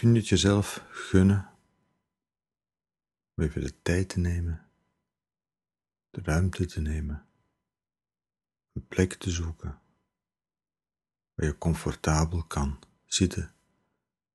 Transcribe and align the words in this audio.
kun 0.00 0.12
je 0.12 0.18
het 0.18 0.28
jezelf 0.28 0.84
gunnen 0.90 1.50
om 3.34 3.44
even 3.44 3.60
de 3.60 3.82
tijd 3.82 4.08
te 4.08 4.18
nemen, 4.18 4.66
de 6.10 6.20
ruimte 6.22 6.66
te 6.66 6.80
nemen, 6.80 7.26
een 8.72 8.86
plek 8.86 9.14
te 9.14 9.30
zoeken 9.30 9.80
waar 11.34 11.46
je 11.46 11.58
comfortabel 11.58 12.44
kan 12.44 12.78
zitten, 13.04 13.54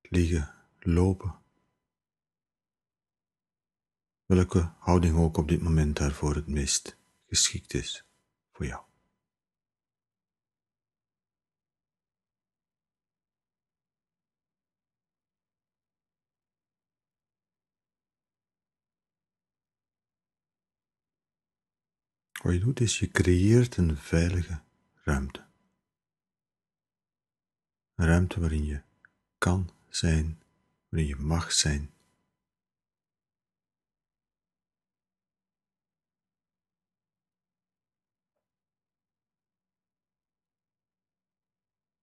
liggen, 0.01 0.53
lopen. 0.79 1.35
Welke 4.25 4.71
houding 4.77 5.17
ook 5.17 5.37
op 5.37 5.47
dit 5.47 5.61
moment 5.61 5.97
daarvoor 5.97 6.35
het 6.35 6.47
meest 6.47 6.97
geschikt 7.27 7.73
is 7.73 8.05
voor 8.51 8.65
jou. 8.65 8.83
Wat 22.45 22.53
je 22.53 22.59
doet 22.59 22.79
is 22.79 22.99
je 22.99 23.07
creëert 23.07 23.77
een 23.77 23.97
veilige 23.97 24.61
ruimte. 25.03 25.45
Een 27.95 28.05
ruimte 28.05 28.39
waarin 28.39 28.65
je 28.65 28.81
kan 29.37 29.69
zijn, 29.89 30.41
waarin 30.89 31.07
je 31.07 31.15
mag 31.15 31.51
zijn. 31.51 31.93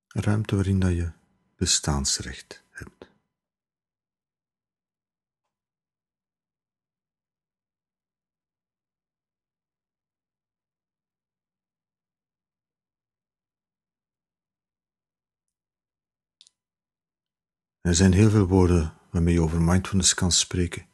Een 0.08 0.22
ruimte 0.22 0.54
waarin 0.54 0.80
dat 0.80 0.92
je 0.92 1.12
bestaansrecht 1.56 2.64
hebt. 2.70 3.11
Er 17.82 17.94
zijn 17.94 18.12
heel 18.12 18.30
veel 18.30 18.46
woorden 18.46 18.98
waarmee 19.10 19.34
je 19.34 19.40
over 19.40 19.62
mindfulness 19.62 20.14
kan 20.14 20.32
spreken. 20.32 20.88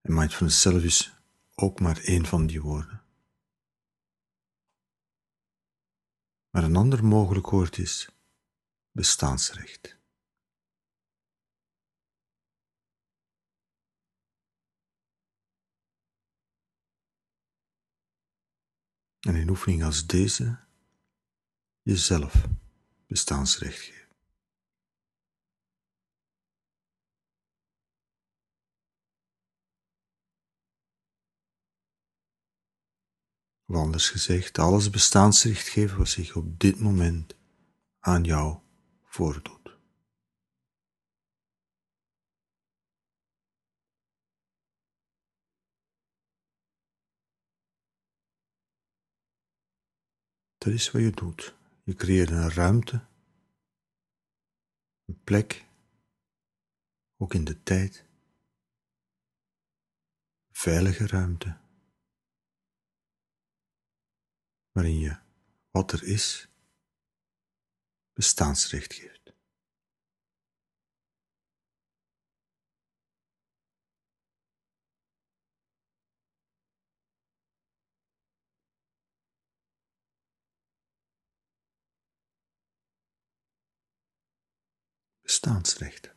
En 0.00 0.14
mindfulness 0.14 0.60
zelf 0.60 0.82
is 0.82 1.12
ook 1.54 1.80
maar 1.80 1.98
één 1.98 2.26
van 2.26 2.46
die 2.46 2.62
woorden. 2.62 3.02
Maar 6.50 6.64
een 6.64 6.76
ander 6.76 7.04
mogelijk 7.04 7.50
woord 7.50 7.78
is 7.78 8.08
bestaansrecht. 8.90 10.00
En 19.20 19.34
in 19.34 19.48
oefening 19.48 19.84
als 19.84 20.06
deze 20.06 20.58
jezelf 21.82 22.48
bestaansrecht 23.06 23.80
geven. 23.80 24.01
Of 33.72 33.78
anders 33.78 34.10
gezegd, 34.10 34.58
alles 34.58 34.90
bestaansrecht 34.90 35.68
geven 35.68 35.98
wat 35.98 36.08
zich 36.08 36.36
op 36.36 36.60
dit 36.60 36.80
moment 36.80 37.34
aan 38.00 38.24
jou 38.24 38.58
voordoet. 39.04 39.78
Dat 50.58 50.72
is 50.72 50.90
wat 50.90 51.02
je 51.02 51.10
doet. 51.10 51.54
Je 51.82 51.94
creëert 51.94 52.30
een 52.30 52.50
ruimte, 52.50 53.04
een 55.04 55.20
plek, 55.24 55.66
ook 57.16 57.34
in 57.34 57.44
de 57.44 57.62
tijd, 57.62 58.04
veilige 60.50 61.06
ruimte 61.06 61.61
waarin 64.72 64.98
je 64.98 65.20
wat 65.70 65.92
er 65.92 66.04
is 66.04 66.48
bestaansrecht 68.12 68.94
geeft. 68.94 69.34
Bestaansrecht. 85.22 86.14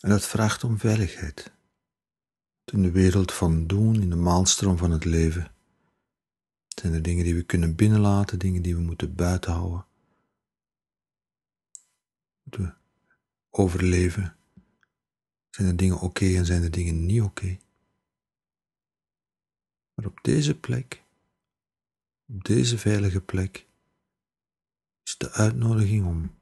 En 0.00 0.10
dat 0.10 0.26
vraagt 0.26 0.64
om 0.64 0.78
veiligheid 0.78 1.52
in 2.74 2.82
de 2.82 2.90
wereld 2.90 3.32
van 3.32 3.66
doen, 3.66 4.02
in 4.02 4.10
de 4.10 4.16
maalstroom 4.16 4.76
van 4.76 4.90
het 4.90 5.04
leven, 5.04 5.52
zijn 6.66 6.92
er 6.92 7.02
dingen 7.02 7.24
die 7.24 7.34
we 7.34 7.42
kunnen 7.42 7.74
binnenlaten, 7.74 8.38
dingen 8.38 8.62
die 8.62 8.74
we 8.74 8.80
moeten 8.80 9.14
buiten 9.14 9.52
houden. 9.52 9.86
Moeten 12.42 12.62
we 12.62 12.72
overleven? 13.50 14.36
Zijn 15.50 15.68
er 15.68 15.76
dingen 15.76 16.00
oké 16.00 16.24
en 16.24 16.46
zijn 16.46 16.62
er 16.62 16.70
dingen 16.70 17.06
niet 17.06 17.22
oké? 17.22 17.58
Maar 19.94 20.06
op 20.06 20.18
deze 20.22 20.58
plek, 20.58 21.02
op 22.26 22.44
deze 22.44 22.78
veilige 22.78 23.20
plek, 23.20 23.66
is 25.02 25.16
de 25.18 25.30
uitnodiging 25.30 26.06
om 26.06 26.34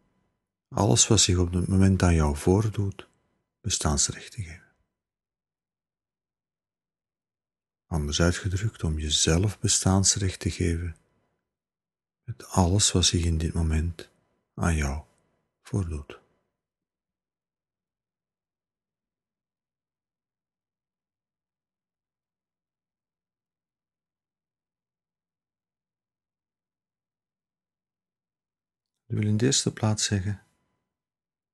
alles 0.68 1.08
wat 1.08 1.20
zich 1.20 1.38
op 1.38 1.52
het 1.52 1.68
moment 1.68 2.02
aan 2.02 2.14
jou 2.14 2.36
voordoet, 2.36 3.08
bestaansrecht 3.60 4.32
te 4.32 4.42
geven. 4.42 4.61
Anders 7.92 8.20
uitgedrukt, 8.20 8.84
om 8.84 8.98
jezelf 8.98 9.58
bestaansrecht 9.58 10.40
te 10.40 10.50
geven 10.50 10.96
met 12.24 12.46
alles 12.46 12.92
wat 12.92 13.04
zich 13.04 13.24
in 13.24 13.38
dit 13.38 13.52
moment 13.54 14.08
aan 14.54 14.76
jou 14.76 15.04
voordoet. 15.62 16.20
Ik 29.06 29.18
wil 29.18 29.26
in 29.26 29.36
de 29.36 29.44
eerste 29.46 29.72
plaats 29.72 30.04
zeggen, 30.04 30.42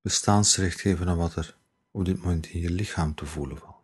bestaansrecht 0.01 0.81
geven 0.81 1.09
aan 1.09 1.17
wat 1.17 1.37
er 1.37 1.57
op 1.91 2.05
dit 2.05 2.19
moment 2.19 2.47
in 2.47 2.61
je 2.61 2.71
lichaam 2.71 3.15
te 3.15 3.27
voelen 3.27 3.59
valt. 3.59 3.78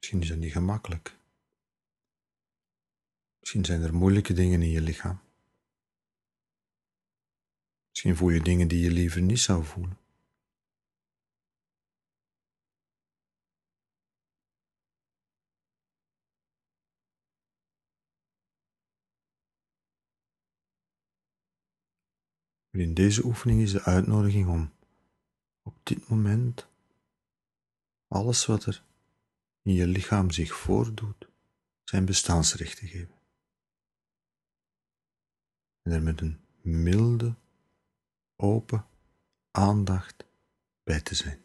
Misschien 0.00 0.20
is 0.20 0.28
dat 0.28 0.38
niet 0.38 0.52
gemakkelijk. 0.52 1.18
Misschien 3.38 3.64
zijn 3.64 3.82
er 3.82 3.94
moeilijke 3.94 4.32
dingen 4.32 4.62
in 4.62 4.70
je 4.70 4.80
lichaam. 4.80 5.20
Misschien 7.88 8.16
voel 8.16 8.28
je 8.28 8.42
dingen 8.42 8.68
die 8.68 8.82
je 8.82 8.90
liever 8.90 9.22
niet 9.22 9.40
zou 9.40 9.64
voelen. 9.64 9.98
In 22.70 22.94
deze 22.94 23.24
oefening 23.24 23.60
is 23.60 23.72
de 23.72 23.82
uitnodiging 23.82 24.48
om 24.48 24.72
op 25.62 25.74
dit 25.82 26.08
moment 26.08 26.66
alles 28.08 28.46
wat 28.46 28.64
er 28.64 28.88
in 29.62 29.72
je 29.72 29.86
lichaam 29.86 30.30
zich 30.30 30.54
voordoet, 30.54 31.28
zijn 31.84 32.04
bestaansrecht 32.04 32.78
te 32.78 32.86
geven. 32.86 33.14
En 35.82 35.92
er 35.92 36.02
met 36.02 36.20
een 36.20 36.40
milde, 36.60 37.34
open 38.36 38.86
aandacht 39.50 40.24
bij 40.84 41.00
te 41.00 41.14
zijn. 41.14 41.42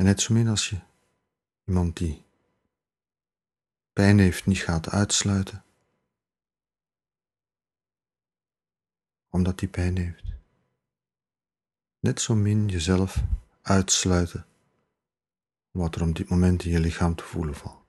En 0.00 0.06
net 0.06 0.20
zo 0.20 0.34
min 0.34 0.48
als 0.48 0.68
je 0.68 0.80
iemand 1.64 1.96
die 1.96 2.24
pijn 3.92 4.18
heeft 4.18 4.46
niet 4.46 4.58
gaat 4.58 4.88
uitsluiten, 4.88 5.64
omdat 9.28 9.58
die 9.58 9.68
pijn 9.68 9.96
heeft. 9.96 10.24
Net 11.98 12.20
zo 12.20 12.34
min 12.34 12.68
jezelf 12.68 13.22
uitsluiten 13.62 14.46
wat 15.70 15.94
er 15.94 16.02
op 16.02 16.16
dit 16.16 16.28
moment 16.28 16.64
in 16.64 16.70
je 16.70 16.80
lichaam 16.80 17.14
te 17.14 17.24
voelen 17.24 17.54
valt. 17.54 17.79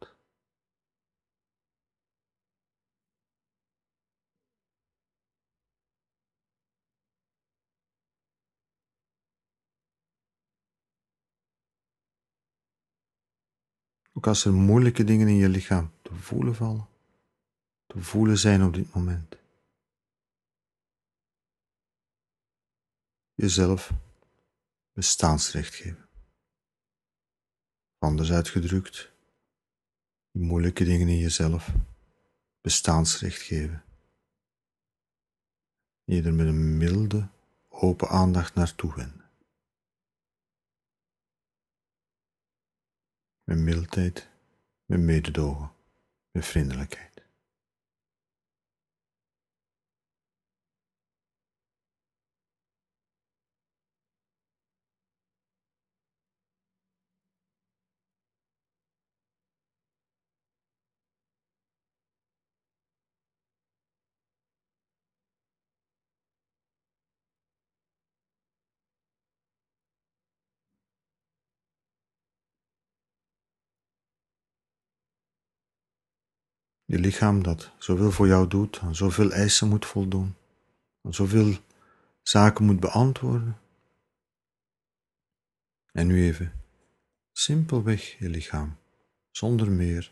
Ook 14.22 14.28
als 14.28 14.46
er 14.46 14.54
moeilijke 14.54 15.04
dingen 15.04 15.28
in 15.28 15.36
je 15.36 15.50
lichaam 15.50 15.92
te 16.02 16.14
voelen 16.14 16.56
vallen, 16.56 16.88
te 17.86 18.02
voelen 18.02 18.38
zijn 18.38 18.64
op 18.64 18.74
dit 18.74 18.94
moment. 18.94 19.36
Jezelf 23.34 23.92
bestaansrecht 24.94 25.76
geven. 25.76 26.10
Anders 27.98 28.32
uitgedrukt, 28.32 29.12
moeilijke 30.32 30.84
dingen 30.84 31.08
in 31.08 31.18
jezelf 31.18 31.72
bestaansrecht 32.60 33.42
geven. 33.42 33.84
Je 36.04 36.24
er 36.24 36.34
met 36.34 36.48
een 36.48 36.78
milde, 36.78 37.28
open 37.70 38.10
aandacht 38.10 38.56
naartoe 38.56 38.96
wenden. 38.96 39.21
Met 43.52 43.60
mildheid, 43.60 44.28
met 44.86 45.00
mededogen, 45.00 45.72
met 46.32 46.46
vriendelijkheid. 46.46 47.21
Je 76.92 77.00
lichaam 77.00 77.44
dat 77.44 77.72
zoveel 77.78 78.12
voor 78.12 78.28
jou 78.28 78.48
doet, 78.48 78.82
zoveel 78.92 79.32
eisen 79.32 79.68
moet 79.68 79.86
voldoen, 79.86 80.36
zoveel 81.10 81.58
zaken 82.22 82.66
moet 82.66 82.80
beantwoorden. 82.80 83.58
En 85.92 86.08
nu 86.08 86.24
even 86.24 86.54
simpelweg 87.32 88.18
je 88.20 88.30
lichaam, 88.30 88.78
zonder 89.30 89.72
meer, 89.72 90.12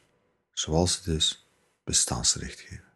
zoals 0.51 0.95
het 0.95 1.07
is, 1.07 1.49
bestaansrecht 1.83 2.59
geven. 2.59 2.88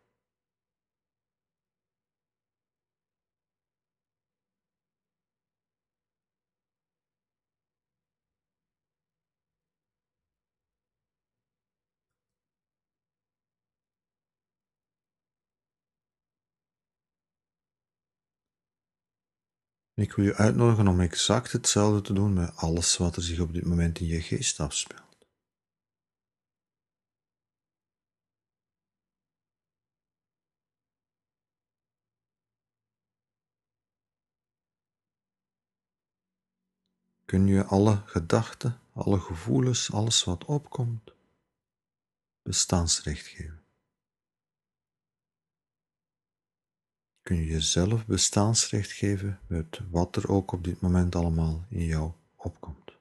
Ik 19.95 20.13
wil 20.13 20.25
je 20.25 20.35
uitnodigen 20.35 20.87
om 20.87 20.99
exact 20.99 21.51
hetzelfde 21.51 22.01
te 22.01 22.13
doen 22.13 22.33
met 22.33 22.55
alles 22.55 22.97
wat 22.97 23.15
er 23.15 23.23
zich 23.23 23.39
op 23.39 23.53
dit 23.53 23.65
moment 23.65 23.99
in 23.99 24.05
je 24.05 24.21
geest 24.21 24.59
afspeelt. 24.59 25.01
Kun 37.25 37.47
je 37.47 37.63
alle 37.63 38.01
gedachten, 38.05 38.79
alle 38.93 39.19
gevoelens, 39.19 39.91
alles 39.91 40.23
wat 40.23 40.45
opkomt, 40.45 41.13
bestaansrecht 42.41 43.27
geven? 43.27 43.62
Kun 47.23 47.35
je 47.35 47.45
jezelf 47.45 48.05
bestaansrecht 48.05 48.91
geven 48.91 49.39
met 49.47 49.79
wat 49.89 50.15
er 50.15 50.29
ook 50.29 50.51
op 50.51 50.63
dit 50.63 50.81
moment 50.81 51.15
allemaal 51.15 51.65
in 51.69 51.85
jou 51.85 52.11
opkomt. 52.35 52.91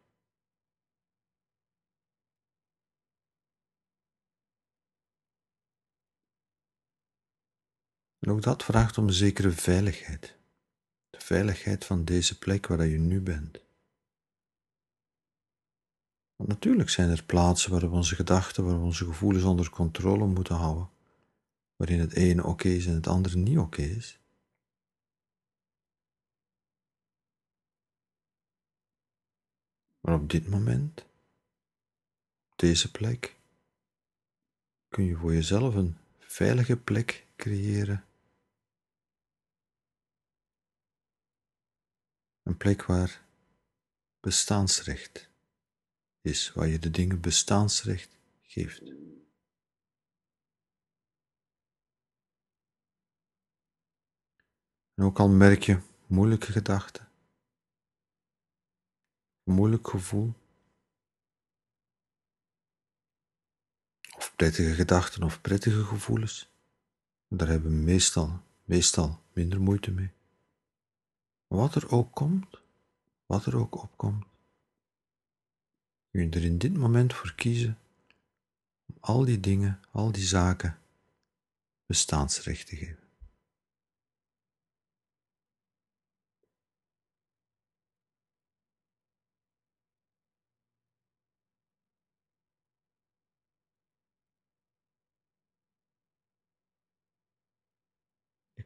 En 8.19 8.31
ook 8.31 8.43
dat 8.43 8.65
vraagt 8.65 8.99
om 8.99 9.07
een 9.07 9.13
zekere 9.13 9.51
veiligheid. 9.51 10.37
De 11.11 11.21
veiligheid 11.21 11.85
van 11.85 12.05
deze 12.05 12.39
plek 12.39 12.67
waar 12.67 12.87
je 12.87 12.99
nu 12.99 13.21
bent. 13.21 13.61
Want 16.37 16.49
natuurlijk 16.49 16.91
zijn 16.91 17.11
er 17.11 17.25
plaatsen 17.25 17.71
waar 17.71 17.81
we 17.81 17.97
onze 17.97 18.15
gedachten, 18.15 18.65
waar 18.65 18.79
we 18.79 18.85
onze 18.85 19.05
gevoelens 19.05 19.45
onder 19.45 19.71
controle 19.71 20.27
moeten 20.27 20.55
houden 20.55 20.91
waarin 21.83 22.01
het 22.01 22.13
ene 22.13 22.45
oké 22.45 22.69
is 22.69 22.87
en 22.87 22.95
het 22.95 23.07
andere 23.07 23.37
niet 23.37 23.59
oké 23.59 23.83
is. 23.83 24.19
Maar 30.01 30.15
op 30.15 30.31
dit 30.31 30.49
moment, 30.49 31.01
op 32.51 32.59
deze 32.59 32.91
plek, 32.91 33.37
kun 34.89 35.05
je 35.05 35.17
voor 35.17 35.35
jezelf 35.35 35.75
een 35.75 35.97
veilige 36.19 36.77
plek 36.77 37.27
creëren. 37.37 38.05
Een 42.43 42.57
plek 42.57 42.85
waar 42.85 43.25
bestaansrecht 44.21 45.29
is, 46.21 46.53
waar 46.53 46.69
je 46.69 46.79
de 46.79 46.91
dingen 46.91 47.21
bestaansrecht 47.21 48.17
geeft. 48.43 49.02
En 55.03 55.09
ook 55.09 55.19
al 55.19 55.29
merk 55.29 55.63
je 55.63 55.81
moeilijke 56.07 56.53
gedachten, 56.53 57.09
moeilijk 59.43 59.89
gevoel, 59.89 60.35
of 64.17 64.33
prettige 64.37 64.75
gedachten 64.75 65.23
of 65.23 65.41
prettige 65.41 65.85
gevoelens, 65.85 66.49
daar 67.29 67.49
hebben 67.49 67.71
we 67.71 67.77
meestal, 67.77 68.41
meestal 68.65 69.23
minder 69.33 69.61
moeite 69.61 69.91
mee. 69.91 70.11
Wat 71.47 71.75
er 71.75 71.91
ook 71.91 72.15
komt, 72.15 72.61
wat 73.27 73.47
er 73.47 73.57
ook 73.57 73.83
opkomt, 73.83 74.25
kun 76.11 76.23
je 76.23 76.31
er 76.31 76.45
in 76.45 76.59
dit 76.59 76.77
moment 76.77 77.15
voor 77.15 77.35
kiezen 77.35 77.79
om 78.87 78.97
al 79.01 79.25
die 79.25 79.41
dingen, 79.41 79.81
al 79.91 80.13
die 80.13 80.27
zaken 80.27 80.79
bestaansrecht 81.87 82.67
te 82.67 82.77
geven. 82.77 83.02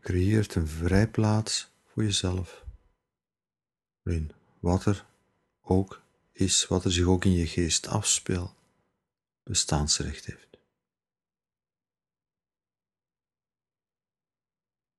Creëert 0.07 0.55
een 0.55 0.69
vrijplaats 0.69 1.71
voor 1.85 2.05
jezelf, 2.05 2.65
waarin 4.03 4.33
wat 4.61 4.85
er 4.85 5.07
ook 5.63 6.03
is, 6.33 6.67
wat 6.67 6.85
er 6.85 6.93
zich 6.93 7.07
ook 7.07 7.25
in 7.25 7.33
je 7.33 7.47
geest 7.47 7.87
afspeelt, 7.87 8.55
bestaansrecht 9.43 10.25
heeft. 10.25 10.59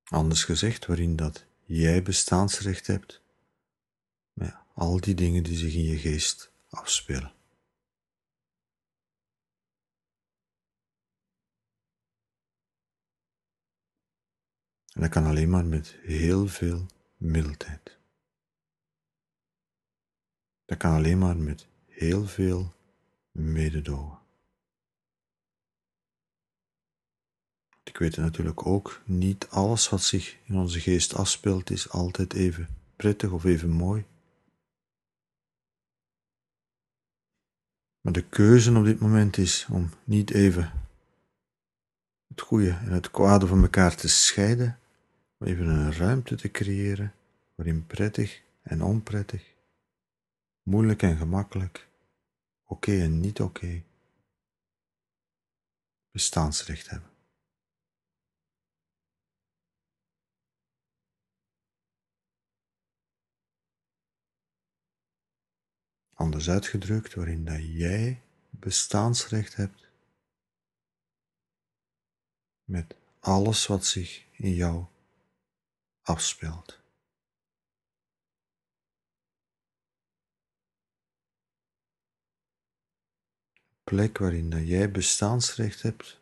Anders 0.04 0.44
gezegd, 0.44 0.86
waarin 0.86 1.16
dat 1.16 1.44
jij 1.64 2.02
bestaansrecht 2.02 2.86
hebt 2.86 3.20
met 4.32 4.54
al 4.74 5.00
die 5.00 5.14
dingen 5.14 5.42
die 5.42 5.56
zich 5.56 5.74
in 5.74 5.84
je 5.84 5.98
geest 5.98 6.50
afspelen. 6.68 7.32
En 14.98 15.04
dat 15.04 15.12
kan 15.12 15.26
alleen 15.26 15.50
maar 15.50 15.66
met 15.66 15.96
heel 16.02 16.48
veel 16.48 16.86
mildheid. 17.16 17.98
Dat 20.64 20.78
kan 20.78 20.94
alleen 20.94 21.18
maar 21.18 21.36
met 21.36 21.66
heel 21.86 22.26
veel 22.26 22.72
mededogen. 23.30 24.18
Ik 27.84 27.96
weet 27.98 28.16
natuurlijk 28.16 28.66
ook, 28.66 29.02
niet 29.04 29.48
alles 29.48 29.88
wat 29.88 30.02
zich 30.02 30.36
in 30.44 30.56
onze 30.56 30.80
geest 30.80 31.14
afspeelt 31.14 31.70
is 31.70 31.90
altijd 31.90 32.32
even 32.32 32.68
prettig 32.96 33.30
of 33.30 33.44
even 33.44 33.70
mooi. 33.70 34.04
Maar 38.00 38.12
de 38.12 38.28
keuze 38.28 38.76
op 38.76 38.84
dit 38.84 39.00
moment 39.00 39.36
is 39.36 39.66
om 39.70 39.90
niet 40.04 40.30
even 40.30 40.72
het 42.26 42.40
goede 42.40 42.70
en 42.70 42.92
het 42.92 43.10
kwade 43.10 43.46
van 43.46 43.62
elkaar 43.62 43.96
te 43.96 44.08
scheiden, 44.08 44.78
maar 45.38 45.48
even 45.48 45.66
een 45.66 45.92
ruimte 45.92 46.34
te 46.34 46.50
creëren 46.50 47.14
waarin 47.54 47.86
prettig 47.86 48.42
en 48.62 48.82
onprettig, 48.82 49.54
moeilijk 50.62 51.02
en 51.02 51.16
gemakkelijk, 51.16 51.88
oké 52.64 53.00
en 53.02 53.20
niet 53.20 53.40
oké, 53.40 53.82
bestaansrecht 56.10 56.88
hebben. 56.88 57.10
Anders 66.14 66.50
uitgedrukt, 66.50 67.14
waarin 67.14 67.44
dat 67.44 67.62
jij 67.62 68.22
bestaansrecht 68.50 69.56
hebt 69.56 69.90
met 72.64 72.94
alles 73.18 73.66
wat 73.66 73.86
zich 73.86 74.24
in 74.32 74.54
jou 74.54 74.86
afspeelt. 76.08 76.78
Plek 83.84 84.18
waarin 84.18 84.66
jij 84.66 84.90
bestaansrecht 84.90 85.82
hebt 85.82 86.20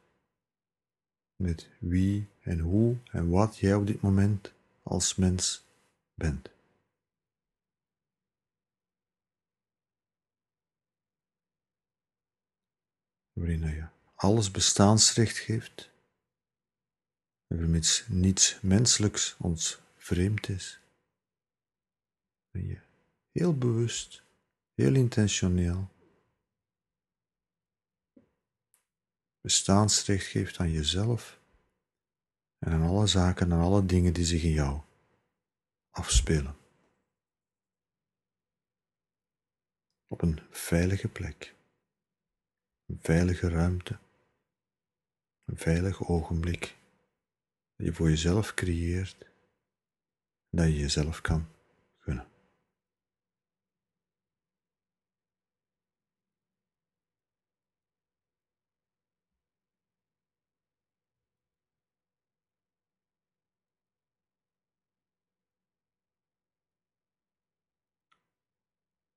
met 1.37 1.69
wie 1.79 2.29
en 2.41 2.59
hoe 2.59 2.97
en 3.11 3.29
wat 3.29 3.59
jij 3.59 3.75
op 3.75 3.87
dit 3.87 4.01
moment 4.01 4.53
als 4.83 5.15
mens 5.15 5.65
bent. 6.15 6.55
waarin 13.37 13.61
je 13.61 13.87
alles 14.15 14.51
bestaansrecht 14.51 15.39
geeft, 15.39 15.91
vermits 17.49 18.05
niets 18.09 18.59
menselijks 18.63 19.37
ons 19.39 19.81
vreemd 19.97 20.49
is, 20.49 20.81
ben 22.51 22.67
je 22.67 22.81
heel 23.33 23.59
bewust, 23.59 24.23
heel 24.75 24.95
intentioneel. 24.95 25.89
Bestaansrecht 29.41 30.27
geeft 30.27 30.59
aan 30.59 30.71
jezelf 30.71 31.41
en 32.59 32.73
aan 32.73 32.83
alle 32.83 33.07
zaken 33.07 33.53
en 33.53 33.59
alle 33.59 33.87
dingen 33.87 34.13
die 34.13 34.25
zich 34.25 34.43
in 34.43 34.53
jou 34.53 34.81
afspelen. 35.91 36.57
Op 40.07 40.23
een 40.23 40.41
veilige 40.51 41.09
plek 41.09 41.57
een 42.87 42.99
veilige 43.01 43.49
ruimte, 43.49 43.99
een 45.45 45.57
veilig 45.57 46.09
ogenblik 46.09 46.77
dat 47.77 47.87
je 47.87 47.93
voor 47.93 48.09
jezelf 48.09 48.55
creëert 48.55 49.27
dat 50.51 50.67
je 50.67 50.77
jezelf 50.77 51.21
kan 51.21 51.49
gunnen. 51.99 52.29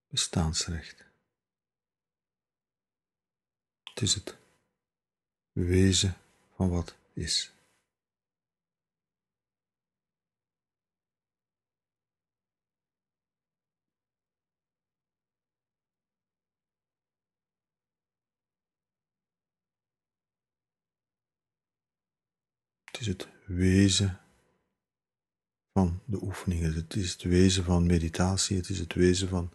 Bestaansrecht. 0.07 1.05
Het 3.83 4.01
is 4.01 4.13
het 4.13 4.37
wezen 5.51 6.17
van 6.55 6.69
wat 6.69 6.95
is. 7.13 7.58
Het 22.99 23.07
is 23.07 23.13
het 23.13 23.27
wezen 23.45 24.19
van 25.73 26.01
de 26.05 26.21
oefeningen, 26.21 26.73
het 26.73 26.95
is 26.95 27.11
het 27.11 27.21
wezen 27.21 27.63
van 27.63 27.85
meditatie, 27.85 28.57
het 28.57 28.69
is 28.69 28.79
het 28.79 28.93
wezen 28.93 29.29
van 29.29 29.51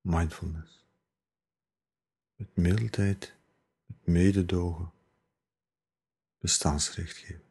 mindfulness. 0.00 0.86
Met 2.36 2.56
mildheid 2.56 3.34
mededogen, 4.04 4.92
bestaansrecht 6.38 7.16
geven. 7.16 7.47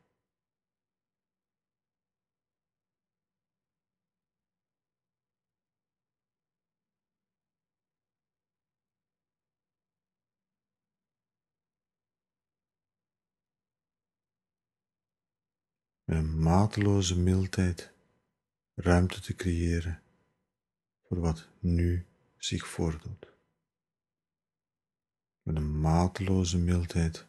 Met 16.08 16.18
een 16.18 16.40
mateloze 16.40 17.20
mildheid 17.20 17.92
ruimte 18.76 19.22
te 19.22 19.36
creëren 19.36 20.02
voor 21.08 21.20
wat 21.20 21.48
nu 21.60 22.06
zich 22.38 22.68
voordoet 22.68 23.28
met 25.48 25.56
een 25.56 25.80
mateloze 25.80 26.58
mildheid 26.58 27.26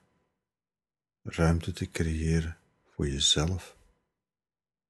ruimte 1.23 1.73
te 1.73 1.91
creëren 1.91 2.59
voor 2.85 3.09
jezelf, 3.09 3.77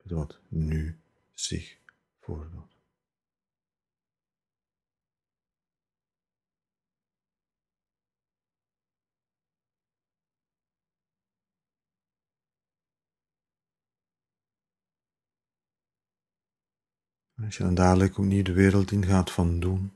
met 0.02 0.12
wat 0.12 0.40
nu 0.49 0.99
zich 1.35 1.78
voordoet. 2.21 2.77
Als 17.45 17.57
je 17.57 17.62
dan 17.62 17.75
dadelijk 17.75 18.18
opnieuw 18.18 18.42
de 18.42 18.52
wereld 18.52 18.90
ingaat 18.90 19.30
van 19.30 19.61
doen, 19.61 19.92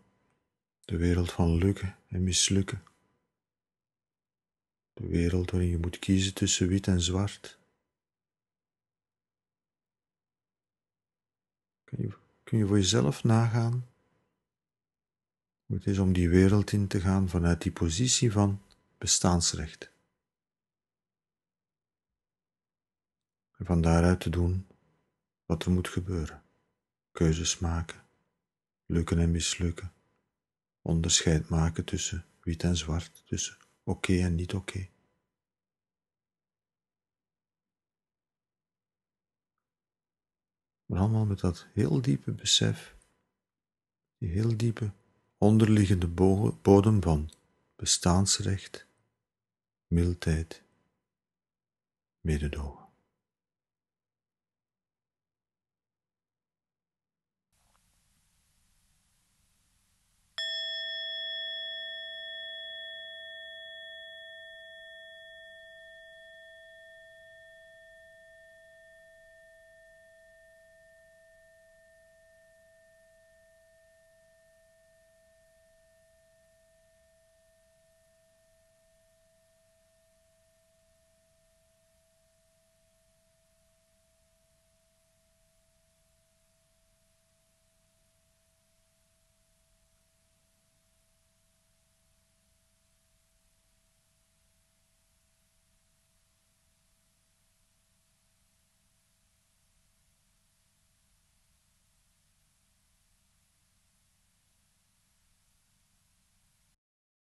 de 0.84 0.96
wereld 0.96 1.32
van 1.32 1.54
lukken 1.54 1.96
en 2.08 2.24
mislukken, 2.24 2.82
de 4.92 5.06
wereld 5.06 5.50
waarin 5.50 5.70
je 5.70 5.78
moet 5.78 5.98
kiezen 5.98 6.34
tussen 6.34 6.68
wit 6.68 6.86
en 6.86 7.00
zwart. 7.00 7.58
Kun 11.84 12.02
je, 12.02 12.12
kun 12.42 12.58
je 12.58 12.66
voor 12.66 12.76
jezelf 12.76 13.24
nagaan 13.24 13.86
hoe 15.66 15.76
het 15.76 15.86
is 15.86 15.98
om 15.98 16.12
die 16.12 16.28
wereld 16.28 16.72
in 16.72 16.86
te 16.86 17.00
gaan 17.00 17.28
vanuit 17.28 17.62
die 17.62 17.72
positie 17.72 18.32
van 18.32 18.62
bestaansrecht. 18.98 19.90
En 23.56 23.66
van 23.66 23.80
daaruit 23.80 24.20
te 24.20 24.30
doen 24.30 24.66
wat 25.46 25.64
er 25.64 25.70
moet 25.70 25.88
gebeuren. 25.88 26.42
Keuzes 27.12 27.58
maken, 27.58 28.02
lukken 28.86 29.18
en 29.18 29.30
mislukken, 29.30 29.92
onderscheid 30.82 31.48
maken 31.48 31.84
tussen 31.84 32.24
wit 32.40 32.62
en 32.62 32.76
zwart, 32.76 33.22
tussen 33.26 33.56
oké 33.84 34.18
en 34.18 34.34
niet 34.34 34.54
oké. 34.54 34.88
Maar 40.86 41.00
allemaal 41.00 41.26
met 41.26 41.40
dat 41.40 41.66
heel 41.72 42.00
diepe 42.00 42.32
besef, 42.32 42.96
die 44.18 44.30
heel 44.30 44.56
diepe 44.56 44.92
onderliggende 45.38 46.08
bodem 46.62 47.02
van 47.02 47.30
bestaansrecht, 47.76 48.86
mildheid, 49.86 50.62
mededogen. 52.20 52.81